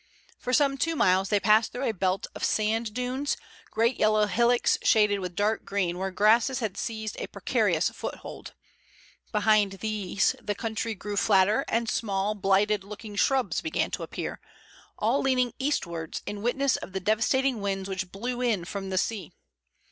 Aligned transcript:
For 0.39 0.51
some 0.51 0.79
two 0.79 0.95
miles 0.95 1.29
they 1.29 1.39
passed 1.39 1.71
through 1.71 1.85
a 1.87 1.91
belt 1.93 2.25
of 2.33 2.43
sand 2.43 2.91
dunes, 2.95 3.37
great 3.69 3.99
yellow 3.99 4.25
hillocks 4.25 4.79
shaded 4.81 5.19
with 5.19 5.35
dark 5.35 5.63
green 5.63 5.99
where 5.99 6.09
grasses 6.09 6.57
had 6.57 6.75
seized 6.75 7.17
a 7.19 7.27
precarious 7.27 7.89
foothold. 7.91 8.55
Behind 9.31 9.73
these 9.73 10.35
the 10.41 10.55
country 10.55 10.95
grew 10.95 11.17
flatter, 11.17 11.63
and 11.67 11.87
small, 11.87 12.33
blighted 12.33 12.83
looking 12.83 13.15
shrubs 13.15 13.61
began 13.61 13.91
to 13.91 14.01
appear, 14.01 14.39
all 14.97 15.21
leaning 15.21 15.53
eastwards 15.59 16.23
in 16.25 16.41
witness 16.41 16.77
of 16.77 16.93
the 16.93 16.99
devastating 16.99 17.61
winds 17.61 17.87
which 17.87 18.11
blew 18.11 18.41
in 18.41 18.65
from 18.65 18.89
the 18.89 18.97
sea. 18.97 19.33